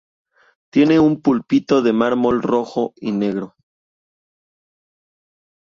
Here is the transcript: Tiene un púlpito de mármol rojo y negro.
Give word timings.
Tiene 0.71 0.99
un 0.99 1.21
púlpito 1.21 1.83
de 1.83 1.93
mármol 1.93 2.41
rojo 2.41 2.95
y 2.95 3.11
negro. 3.11 3.55